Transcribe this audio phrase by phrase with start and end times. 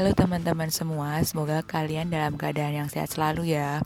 [0.00, 3.84] Halo teman-teman semua, semoga kalian dalam keadaan yang sehat selalu ya.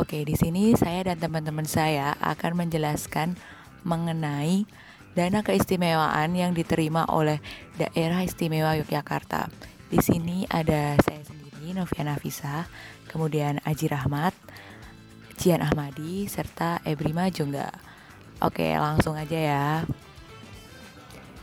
[0.00, 3.36] Oke, di sini saya dan teman-teman saya akan menjelaskan
[3.84, 4.64] mengenai
[5.12, 7.44] dana keistimewaan yang diterima oleh
[7.76, 9.52] Daerah Istimewa Yogyakarta.
[9.92, 12.64] Di sini ada saya sendiri, Noviana Nafisa,
[13.12, 14.32] kemudian Aji Rahmat,
[15.36, 17.76] Cian Ahmadi, serta Ebrima Jongga.
[18.40, 19.64] Oke, langsung aja ya.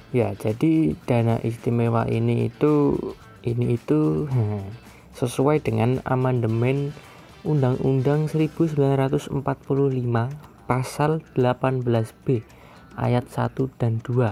[0.09, 2.97] Ya, jadi dana istimewa ini itu
[3.43, 4.27] ini itu
[5.13, 6.95] sesuai dengan amandemen
[7.43, 9.43] Undang-Undang 1945
[10.63, 12.25] pasal 18B
[12.95, 14.31] ayat 1 dan 2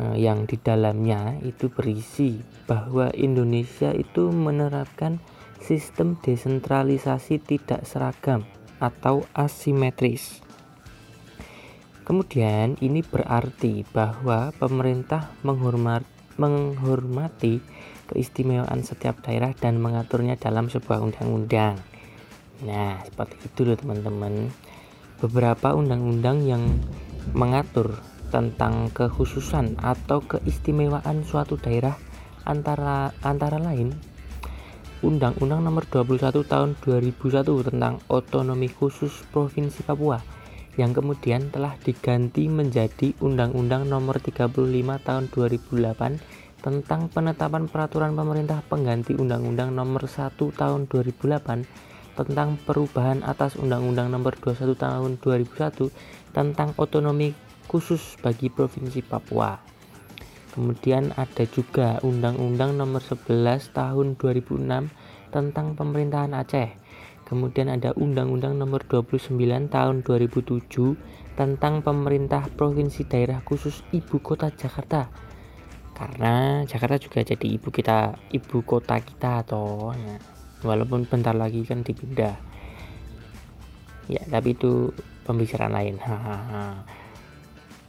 [0.00, 5.20] eh, yang di dalamnya itu berisi bahwa Indonesia itu menerapkan
[5.60, 8.48] sistem desentralisasi tidak seragam
[8.80, 10.40] atau asimetris.
[12.06, 16.06] Kemudian ini berarti bahwa pemerintah menghormati,
[16.38, 17.58] menghormati
[18.10, 21.78] keistimewaan setiap daerah dan mengaturnya dalam sebuah undang-undang.
[22.64, 24.48] Nah, seperti itu loh teman-teman.
[25.20, 26.62] Beberapa undang-undang yang
[27.34, 27.98] mengatur
[28.30, 31.94] tentang kekhususan atau keistimewaan suatu daerah
[32.46, 33.96] antara antara lain
[35.04, 40.24] Undang-Undang Nomor 21 Tahun 2001 tentang Otonomi Khusus Provinsi Papua
[40.80, 44.56] yang kemudian telah diganti menjadi Undang-Undang Nomor 35
[45.04, 46.35] Tahun 2008
[46.66, 51.62] tentang penetapan peraturan pemerintah pengganti Undang-Undang Nomor 1 Tahun 2008
[52.18, 57.38] tentang perubahan atas Undang-Undang Nomor 21 Tahun 2001 tentang otonomi
[57.70, 59.62] khusus bagi Provinsi Papua.
[60.58, 64.90] Kemudian ada juga Undang-Undang Nomor 11 Tahun 2006
[65.30, 66.74] tentang pemerintahan Aceh.
[67.30, 69.38] Kemudian ada Undang-Undang Nomor 29
[69.70, 75.26] Tahun 2007 tentang pemerintah provinsi daerah khusus ibu kota Jakarta
[75.96, 80.20] karena Jakarta juga jadi ibu kita ibu kota kita atau ya,
[80.60, 82.36] walaupun bentar lagi kan dipindah.
[84.06, 84.92] Ya tapi itu
[85.24, 85.96] pembicaraan lain.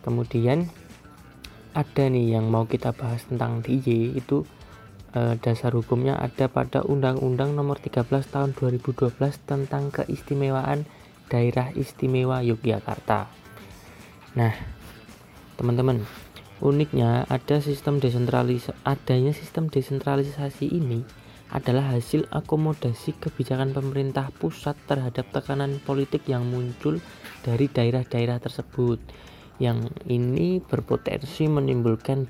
[0.07, 0.71] Kemudian
[1.75, 4.47] ada nih yang mau kita bahas tentang DJ itu
[5.11, 10.87] eh, dasar hukumnya ada pada Undang-Undang Nomor 13 Tahun 2012 tentang keistimewaan
[11.27, 13.27] Daerah Istimewa Yogyakarta.
[14.39, 14.53] Nah,
[15.59, 16.07] teman-teman,
[16.57, 21.05] Uniknya, ada sistem desentralis adanya sistem desentralisasi ini
[21.53, 26.97] adalah hasil akomodasi kebijakan pemerintah pusat terhadap tekanan politik yang muncul
[27.45, 28.97] dari daerah-daerah tersebut.
[29.61, 32.25] Yang ini berpotensi menimbulkan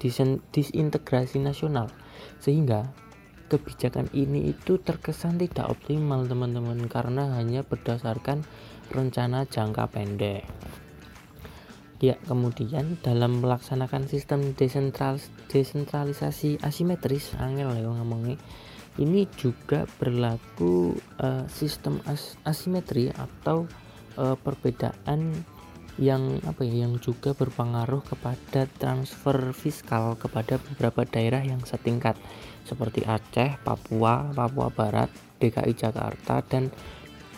[0.52, 1.88] disintegrasi nasional
[2.40, 2.92] sehingga
[3.48, 8.44] kebijakan ini itu terkesan tidak optimal teman-teman karena hanya berdasarkan
[8.92, 10.44] rencana jangka pendek.
[11.98, 15.18] Ya, kemudian dalam melaksanakan sistem desentral,
[15.50, 18.38] desentralisasi asimetris, angel ya ngomongnya,
[19.02, 23.66] ini juga berlaku uh, sistem as, asimetri atau
[24.14, 25.34] uh, perbedaan
[25.98, 32.14] yang apa ya yang juga berpengaruh kepada transfer fiskal kepada beberapa daerah yang setingkat
[32.62, 35.10] seperti Aceh, Papua, Papua Barat,
[35.42, 36.70] DKI Jakarta dan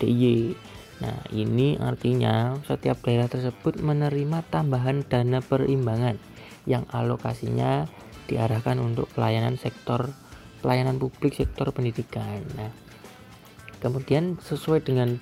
[0.03, 0.55] DIY
[0.99, 6.19] Nah, ini artinya setiap daerah tersebut menerima tambahan dana perimbangan
[6.67, 7.87] yang alokasinya
[8.27, 10.11] diarahkan untuk pelayanan sektor
[10.59, 12.43] pelayanan publik sektor pendidikan.
[12.59, 12.71] Nah,
[13.79, 15.15] kemudian sesuai dengan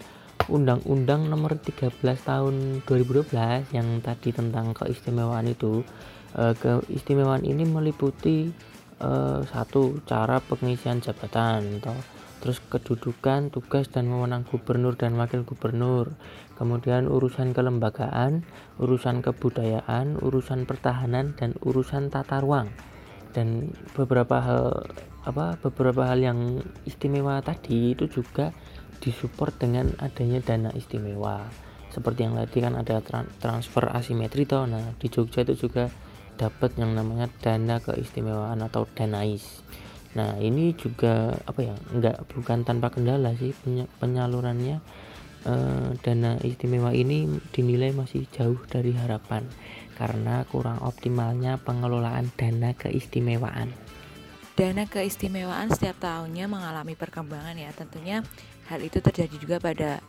[0.48, 5.86] Undang-Undang Nomor 13 Tahun 2012 yang tadi tentang keistimewaan itu,
[6.34, 8.50] eh, keistimewaan ini meliputi
[8.98, 11.94] eh, satu cara pengisian jabatan atau
[12.38, 16.14] terus kedudukan, tugas dan wewenang gubernur dan wakil gubernur,
[16.58, 18.46] kemudian urusan kelembagaan,
[18.78, 22.70] urusan kebudayaan, urusan pertahanan dan urusan tata ruang.
[23.34, 24.88] Dan beberapa hal
[25.28, 28.56] apa beberapa hal yang istimewa tadi itu juga
[29.04, 31.46] disupport dengan adanya dana istimewa.
[31.94, 33.02] Seperti yang tadi kan ada
[33.42, 34.70] transfer asimetri toh.
[34.70, 35.90] Nah, di Jogja itu juga
[36.38, 39.66] dapat yang namanya dana keistimewaan atau danais
[40.18, 43.54] Nah ini juga apa ya enggak bukan tanpa kendala sih
[44.02, 44.82] penyalurannya
[45.46, 49.46] eh, dana istimewa ini dinilai masih jauh dari harapan
[49.94, 53.70] karena kurang optimalnya pengelolaan dana keistimewaan.
[54.58, 58.26] Dana keistimewaan setiap tahunnya mengalami perkembangan ya tentunya
[58.74, 60.02] hal itu terjadi juga pada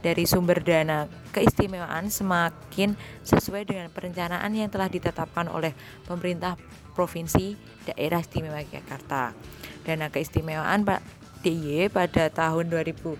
[0.00, 5.76] dari sumber dana keistimewaan semakin sesuai dengan perencanaan yang telah ditetapkan oleh
[6.08, 6.56] pemerintah
[6.96, 7.56] provinsi
[7.88, 9.36] daerah istimewa Jakarta.
[9.84, 11.00] Dana keistimewaan Pak
[11.44, 13.16] DIY pada tahun 2019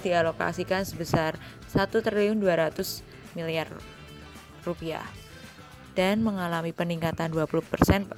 [0.00, 1.36] dialokasikan sebesar
[1.72, 3.68] 1 triliun 200 miliar
[4.64, 5.04] rupiah
[5.92, 8.08] dan mengalami peningkatan 20%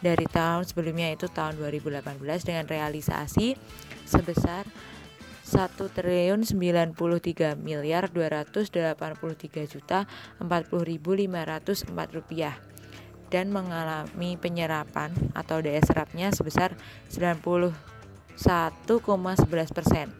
[0.00, 3.56] dari tahun sebelumnya itu tahun 2018 dengan realisasi
[4.08, 4.64] sebesar
[5.50, 8.70] 1 triliun 93 miliar 283
[9.66, 10.06] juta
[10.38, 12.54] 40.504 rupiah
[13.34, 16.78] dan mengalami penyerapan atau daya serapnya sebesar
[17.10, 17.74] 91,11
[19.74, 20.14] persen.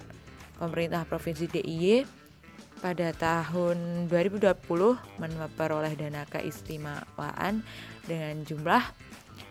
[0.58, 2.06] Pemerintah Provinsi DIY
[2.82, 4.50] pada tahun 2020
[5.22, 7.62] memperoleh dana keistimewaan
[8.02, 8.82] dengan jumlah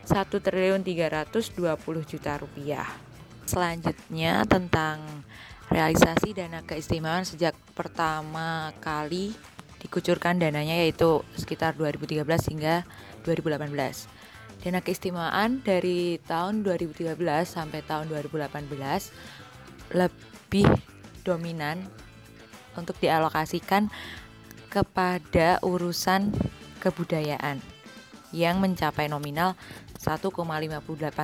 [0.04, 1.56] 1 triliun 320
[2.04, 2.90] juta rupiah.
[3.50, 5.26] Selanjutnya tentang
[5.70, 9.34] realisasi dana keistimewaan sejak pertama kali
[9.80, 12.84] dikucurkan dananya yaitu sekitar 2013 hingga
[13.24, 13.70] 2018.
[14.60, 17.16] Dana keistimewaan dari tahun 2013
[17.48, 20.68] sampai tahun 2018 lebih
[21.24, 21.88] dominan
[22.76, 23.88] untuk dialokasikan
[24.68, 26.36] kepada urusan
[26.84, 27.64] kebudayaan
[28.36, 29.58] yang mencapai nominal
[29.98, 30.32] 1,58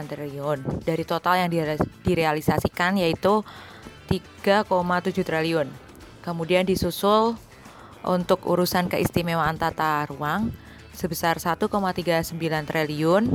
[0.10, 1.52] triliun dari total yang
[2.04, 3.46] direalisasikan yaitu
[4.08, 5.68] 3,7 triliun.
[6.22, 7.38] Kemudian disusul
[8.06, 10.54] untuk urusan keistimewaan tata ruang
[10.94, 13.34] sebesar 1,39 triliun.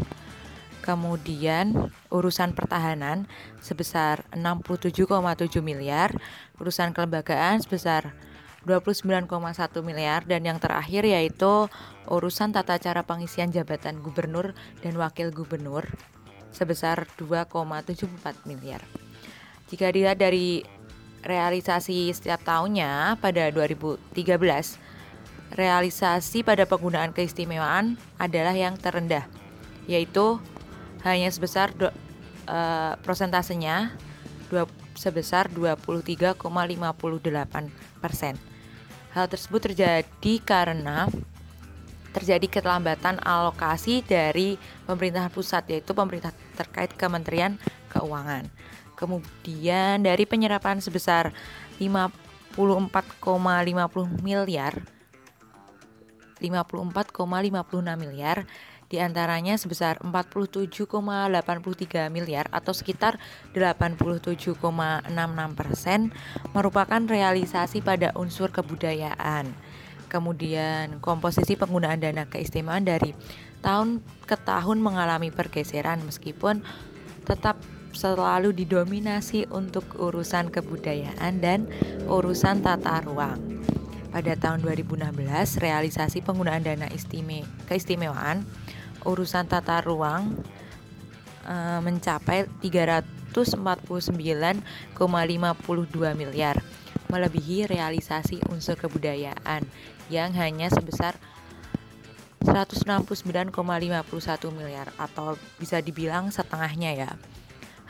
[0.81, 3.29] Kemudian urusan pertahanan
[3.61, 6.09] sebesar 67,7 miliar,
[6.57, 8.17] urusan kelembagaan sebesar
[8.65, 9.29] 29,1
[9.85, 11.69] miliar dan yang terakhir yaitu
[12.09, 15.85] urusan tata cara pengisian jabatan gubernur dan wakil gubernur
[16.53, 18.85] sebesar 2,74 miliar.
[19.71, 20.67] Jika dilihat dari
[21.23, 24.11] realisasi setiap tahunnya pada 2013
[25.51, 29.27] realisasi pada penggunaan keistimewaan adalah yang terendah
[29.91, 30.39] yaitu
[31.03, 33.95] hanya sebesar uh, prosentasenya
[34.53, 36.39] dua, sebesar 23,58
[37.99, 38.35] persen.
[39.11, 41.11] Hal tersebut terjadi karena
[42.11, 47.59] terjadi keterlambatan alokasi dari pemerintah pusat yaitu pemerintah terkait Kementerian
[47.91, 48.51] Keuangan.
[49.01, 51.33] Kemudian dari penyerapan sebesar
[51.81, 52.61] 54,50
[54.21, 54.85] miliar
[56.41, 57.21] 54,56
[58.01, 58.49] miliar
[58.91, 63.23] di antaranya sebesar 47,83 miliar atau sekitar
[63.55, 64.59] 87,66
[65.55, 66.11] persen
[66.51, 69.55] merupakan realisasi pada unsur kebudayaan.
[70.11, 73.15] Kemudian komposisi penggunaan dana keistimewaan dari
[73.63, 76.67] tahun ke tahun mengalami pergeseran meskipun
[77.23, 81.67] tetap selalu didominasi untuk urusan kebudayaan dan
[82.07, 83.39] urusan tata ruang.
[84.11, 88.43] Pada tahun 2016, realisasi penggunaan dana istime keistimewaan
[89.07, 90.35] urusan tata ruang
[91.47, 94.99] uh, mencapai 349,52
[96.19, 96.59] miliar,
[97.07, 99.63] melebihi realisasi unsur kebudayaan
[100.11, 101.15] yang hanya sebesar
[102.41, 103.53] 169,51
[104.51, 107.11] miliar atau bisa dibilang setengahnya ya.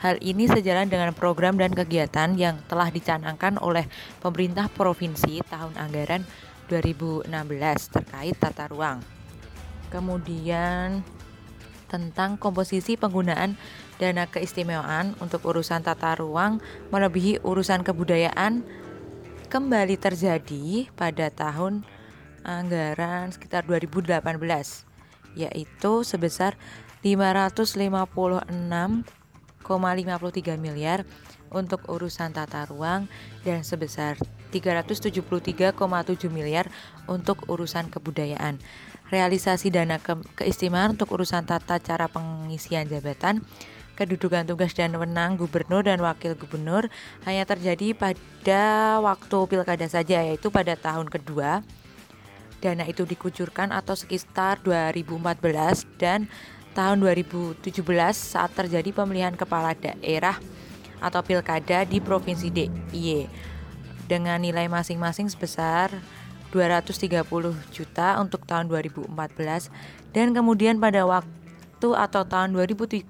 [0.01, 3.85] Hal ini sejalan dengan program dan kegiatan yang telah dicanangkan oleh
[4.17, 6.25] pemerintah provinsi tahun anggaran
[6.73, 7.29] 2016
[7.93, 8.97] terkait tata ruang.
[9.93, 11.05] Kemudian
[11.85, 13.53] tentang komposisi penggunaan
[14.01, 16.57] dana keistimewaan untuk urusan tata ruang
[16.89, 18.65] melebihi urusan kebudayaan
[19.53, 21.85] kembali terjadi pada tahun
[22.41, 24.17] anggaran sekitar 2018
[25.37, 26.57] yaitu sebesar
[27.05, 29.20] 556,53
[30.57, 31.05] miliar
[31.51, 33.11] untuk urusan tata ruang
[33.43, 34.17] dan sebesar
[34.51, 35.75] 373,7
[36.31, 36.67] miliar
[37.07, 38.59] untuk urusan kebudayaan.
[39.11, 43.43] Realisasi dana ke keistimewaan untuk urusan tata cara pengisian jabatan,
[43.99, 46.87] kedudukan tugas dan wewenang gubernur dan wakil gubernur
[47.27, 51.63] hanya terjadi pada waktu pilkada saja yaitu pada tahun kedua.
[52.61, 56.29] Dana itu dikucurkan atau sekitar 2014 dan
[56.71, 57.59] tahun 2017
[58.15, 60.39] saat terjadi pemilihan kepala daerah
[61.01, 63.27] atau pilkada di Provinsi DIY
[64.07, 65.91] dengan nilai masing-masing sebesar
[66.51, 69.71] 230 juta untuk tahun 2014
[70.11, 73.07] dan kemudian pada waktu atau tahun 2017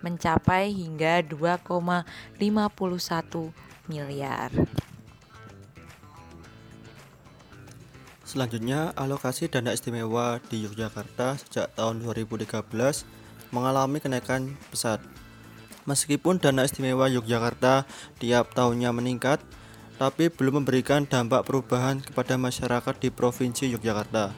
[0.00, 3.50] mencapai hingga 2,51
[3.90, 4.54] miliar.
[8.36, 12.68] Selanjutnya, alokasi dana istimewa di Yogyakarta sejak tahun 2013
[13.48, 15.00] mengalami kenaikan pesat.
[15.88, 17.88] Meskipun dana istimewa Yogyakarta
[18.20, 19.40] tiap tahunnya meningkat,
[19.96, 24.36] tapi belum memberikan dampak perubahan kepada masyarakat di Provinsi Yogyakarta.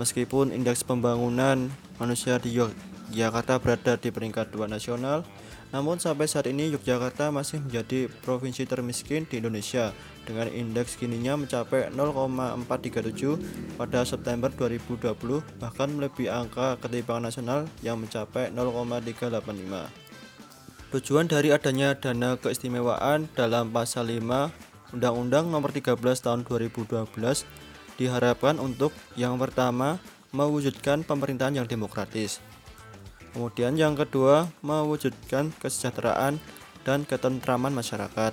[0.00, 1.68] Meskipun indeks pembangunan
[2.00, 5.26] manusia di Yogyakarta berada di peringkat dua nasional,
[5.74, 9.90] namun sampai saat ini Yogyakarta masih menjadi provinsi termiskin di Indonesia
[10.22, 15.12] dengan indeks gininya mencapai 0,437 pada September 2020
[15.60, 20.04] bahkan melebihi angka ketimpangan nasional yang mencapai 0,385.
[20.94, 27.10] Tujuan dari adanya dana keistimewaan dalam pasal 5 Undang-Undang Nomor 13 Tahun 2012
[27.98, 29.98] diharapkan untuk yang pertama
[30.30, 32.38] mewujudkan pemerintahan yang demokratis.
[33.34, 36.38] Kemudian yang kedua mewujudkan kesejahteraan
[36.86, 38.30] dan ketentraman masyarakat.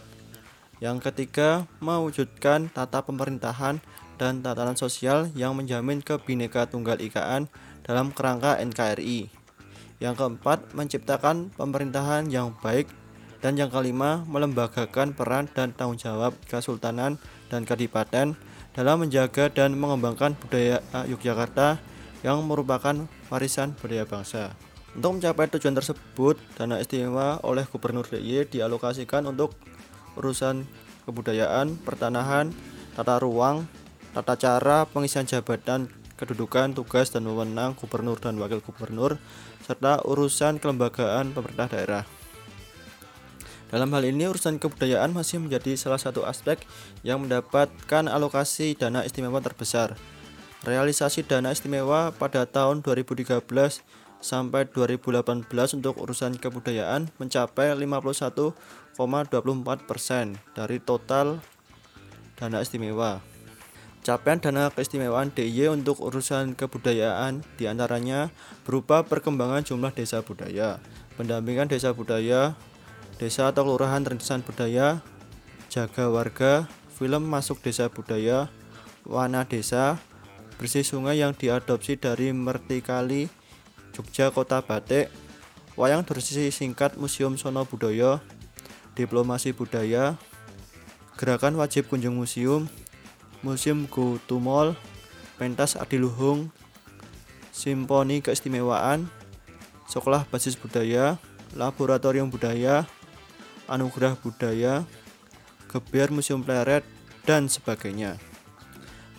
[0.78, 3.82] Yang ketiga mewujudkan tata pemerintahan
[4.22, 7.50] dan tatanan sosial yang menjamin kebineka tunggal ikaan
[7.82, 9.34] dalam kerangka NKRI.
[9.98, 12.86] Yang keempat, menciptakan pemerintahan yang baik
[13.42, 17.18] dan yang kelima, melembagakan peran dan tanggung jawab Kesultanan
[17.50, 18.38] dan Kadipaten
[18.78, 21.82] dalam menjaga dan mengembangkan budaya Yogyakarta
[22.22, 24.54] yang merupakan warisan budaya bangsa.
[24.92, 29.56] Untuk mencapai tujuan tersebut, dana istimewa oleh Gubernur DIY dialokasikan untuk
[30.20, 30.68] urusan
[31.08, 32.52] kebudayaan, pertanahan,
[33.00, 33.64] tata ruang,
[34.12, 35.88] tata cara pengisian jabatan
[36.22, 39.18] kedudukan, tugas, dan wewenang gubernur dan wakil gubernur,
[39.66, 42.04] serta urusan kelembagaan pemerintah daerah.
[43.74, 46.62] Dalam hal ini, urusan kebudayaan masih menjadi salah satu aspek
[47.02, 49.98] yang mendapatkan alokasi dana istimewa terbesar.
[50.62, 53.42] Realisasi dana istimewa pada tahun 2013
[54.22, 55.50] sampai 2018
[55.82, 61.42] untuk urusan kebudayaan mencapai 51,24% persen dari total
[62.38, 63.32] dana istimewa.
[64.02, 68.34] Capaian dana keistimewaan DIY untuk urusan kebudayaan di antaranya
[68.66, 70.82] berupa perkembangan jumlah desa budaya,
[71.22, 72.58] pendampingan desa budaya,
[73.22, 75.06] desa atau kelurahan rintisan budaya,
[75.70, 76.66] jaga warga,
[76.98, 78.50] film masuk desa budaya,
[79.06, 80.02] wana desa,
[80.58, 83.30] bersih sungai yang diadopsi dari Mertikali,
[83.92, 85.12] Jogja Kota Batik,
[85.76, 88.24] wayang bersih singkat Museum Sono Budaya,
[88.96, 90.16] diplomasi budaya,
[91.20, 92.68] gerakan wajib kunjung museum,
[93.44, 93.88] Museum
[94.42, 94.76] Mall,
[95.36, 96.54] pentas adiluhung,
[97.52, 99.12] simponi keistimewaan,
[99.92, 101.20] sekolah basis budaya,
[101.58, 102.88] laboratorium budaya,
[103.68, 104.88] anugerah budaya,
[105.68, 106.88] gebiar museum pleret,
[107.26, 108.31] dan sebagainya.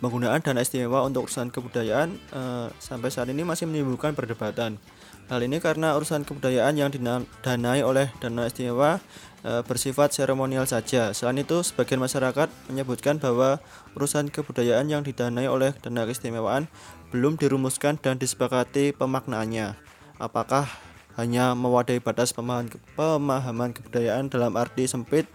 [0.02, 4.82] Penggunaan dana istimewa untuk urusan kebudayaan eh, sampai saat ini masih menimbulkan perdebatan.
[5.30, 8.98] Hal ini karena urusan kebudayaan yang didanai oleh dana istimewa
[9.40, 11.14] e, bersifat seremonial saja.
[11.16, 13.62] Selain itu, sebagian masyarakat menyebutkan bahwa
[13.96, 16.68] urusan kebudayaan yang didanai oleh dana keistimewaan
[17.14, 19.78] belum dirumuskan dan disepakati pemaknaannya.
[20.20, 20.68] Apakah
[21.16, 25.30] hanya mewadai batas pemahaman kebudayaan dalam arti sempit,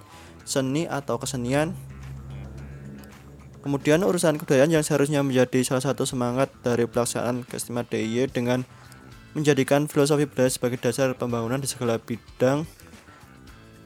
[0.46, 1.74] seni atau kesenian?
[3.66, 8.60] Kemudian urusan kebudayaan yang seharusnya menjadi salah satu semangat dari pelaksanaan keistimewaan DIY dengan
[9.38, 12.66] menjadikan filosofi budaya sebagai dasar pembangunan di segala bidang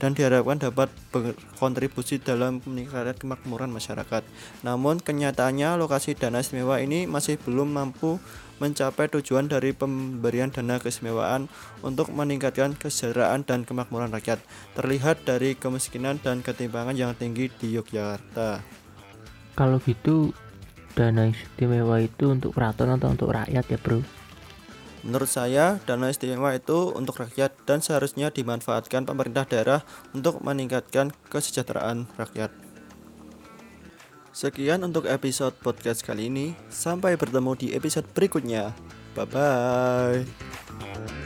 [0.02, 4.26] dan diharapkan dapat berkontribusi dalam meningkatkan kemakmuran masyarakat.
[4.66, 8.18] Namun kenyataannya lokasi dana istimewa ini masih belum mampu
[8.58, 11.54] mencapai tujuan dari pemberian dana keistimewaan
[11.86, 14.42] untuk meningkatkan kesejahteraan dan kemakmuran rakyat.
[14.74, 18.82] Terlihat dari kemiskinan dan ketimpangan yang tinggi di Yogyakarta.
[19.56, 20.32] Kalau gitu
[20.96, 24.04] dana istimewa itu untuk keraton atau untuk rakyat ya, Bro?
[25.02, 29.82] Menurut saya, dana istimewa itu untuk rakyat dan seharusnya dimanfaatkan pemerintah daerah
[30.14, 32.54] untuk meningkatkan kesejahteraan rakyat.
[34.32, 36.56] Sekian untuk episode podcast kali ini.
[36.72, 38.72] Sampai bertemu di episode berikutnya.
[39.12, 41.21] Bye bye.